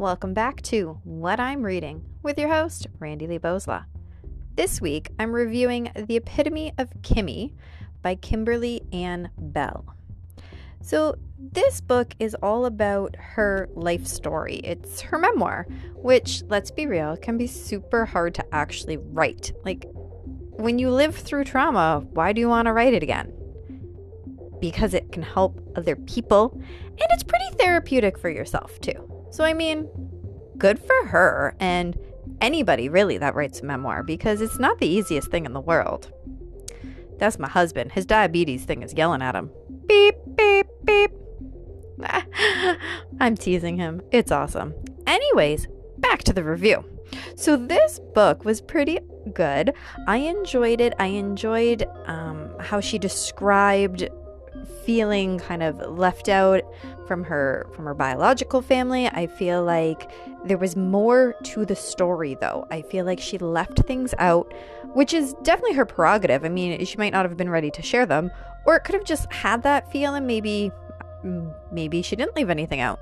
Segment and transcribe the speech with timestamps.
[0.00, 3.84] Welcome back to What I'm Reading with your host, Randy Lee Bosla.
[4.54, 7.52] This week, I'm reviewing The Epitome of Kimmy
[8.00, 9.94] by Kimberly Anne Bell.
[10.80, 14.62] So, this book is all about her life story.
[14.64, 15.66] It's her memoir,
[15.96, 19.52] which, let's be real, can be super hard to actually write.
[19.66, 23.34] Like, when you live through trauma, why do you want to write it again?
[24.62, 29.09] Because it can help other people, and it's pretty therapeutic for yourself, too.
[29.30, 29.88] So, I mean,
[30.58, 31.98] good for her and
[32.40, 36.12] anybody really that writes a memoir because it's not the easiest thing in the world.
[37.18, 37.92] That's my husband.
[37.92, 39.50] His diabetes thing is yelling at him.
[39.86, 41.10] Beep, beep, beep.
[43.20, 44.00] I'm teasing him.
[44.10, 44.74] It's awesome.
[45.06, 46.84] Anyways, back to the review.
[47.36, 49.00] So, this book was pretty
[49.34, 49.74] good.
[50.06, 50.94] I enjoyed it.
[50.98, 54.08] I enjoyed um, how she described
[54.84, 56.62] feeling kind of left out
[57.06, 59.06] from her from her biological family.
[59.06, 60.10] I feel like
[60.44, 62.66] there was more to the story though.
[62.70, 64.52] I feel like she left things out,
[64.94, 66.44] which is definitely her prerogative.
[66.44, 68.30] I mean, she might not have been ready to share them,
[68.66, 70.70] or it could have just had that feeling maybe
[71.24, 73.00] mm, maybe she didn't leave anything out.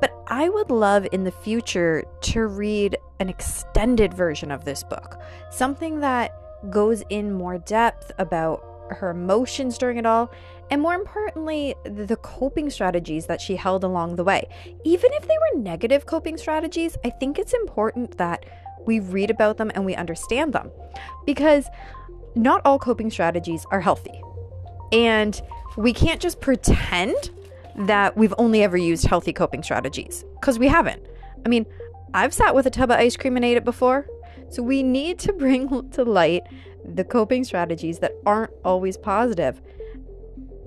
[0.00, 5.20] But I would love in the future to read an extended version of this book.
[5.50, 6.32] Something that
[6.70, 10.32] goes in more depth about her emotions during it all,
[10.70, 14.48] and more importantly, the coping strategies that she held along the way.
[14.84, 18.46] Even if they were negative coping strategies, I think it's important that
[18.86, 20.70] we read about them and we understand them
[21.26, 21.66] because
[22.34, 24.20] not all coping strategies are healthy.
[24.92, 25.40] And
[25.76, 27.30] we can't just pretend
[27.76, 31.06] that we've only ever used healthy coping strategies because we haven't.
[31.44, 31.66] I mean,
[32.14, 34.06] I've sat with a tub of ice cream and ate it before.
[34.50, 36.42] So we need to bring to light
[36.84, 39.60] the coping strategies that aren't always positive.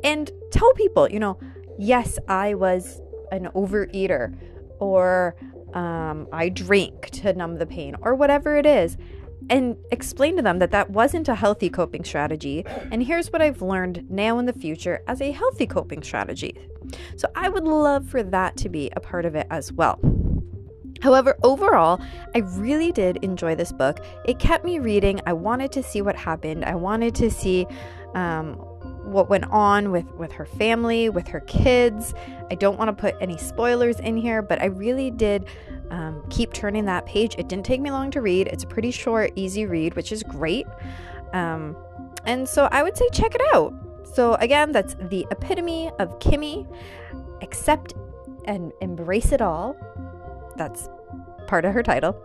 [0.04, 1.40] And tell people, you know,
[1.78, 4.36] yes, I was an overeater
[4.80, 5.36] or
[5.74, 8.98] um, I drink to numb the pain or whatever it is.
[9.50, 12.66] And explain to them that that wasn't a healthy coping strategy.
[12.92, 16.58] And here's what I've learned now in the future as a healthy coping strategy.
[17.16, 20.00] So I would love for that to be a part of it as well.
[21.02, 22.00] However, overall,
[22.34, 24.00] I really did enjoy this book.
[24.26, 25.22] It kept me reading.
[25.26, 26.66] I wanted to see what happened.
[26.66, 27.68] I wanted to see
[28.14, 28.54] um,
[29.06, 32.14] what went on with, with her family, with her kids.
[32.50, 35.46] I don't want to put any spoilers in here, but I really did
[35.92, 37.36] um, keep turning that page.
[37.38, 38.48] It didn't take me long to read.
[38.48, 40.66] It's a pretty short, easy read, which is great.
[41.34, 41.76] Um,
[42.26, 43.74] and so I would say check it out.
[44.14, 46.66] So, again, that's the epitome of Kimmy.
[47.42, 47.94] Accept
[48.46, 49.76] and embrace it all
[50.58, 50.90] that's
[51.48, 52.16] part of her title.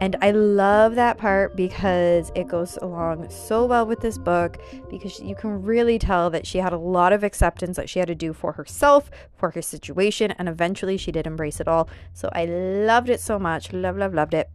[0.00, 4.58] And I love that part because it goes along so well with this book
[4.90, 8.08] because you can really tell that she had a lot of acceptance that she had
[8.08, 11.88] to do for herself, for her situation, and eventually she did embrace it all.
[12.12, 13.72] So I loved it so much.
[13.72, 14.50] Love, love, loved it.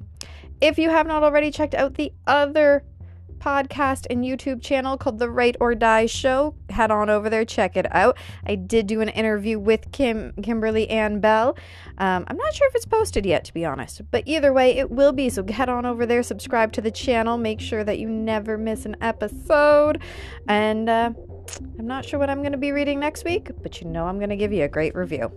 [0.59, 2.83] If you have not already checked out the other
[3.41, 6.55] podcast and YouTube channel called The Write or Die Show.
[6.69, 8.17] Head on over there, check it out.
[8.45, 11.57] I did do an interview with Kim Kimberly Anne Bell.
[11.97, 14.91] Um, I'm not sure if it's posted yet, to be honest, but either way, it
[14.91, 15.29] will be.
[15.29, 18.85] So head on over there, subscribe to the channel, make sure that you never miss
[18.85, 20.01] an episode.
[20.47, 21.11] And uh,
[21.79, 24.17] I'm not sure what I'm going to be reading next week, but you know I'm
[24.17, 25.31] going to give you a great review.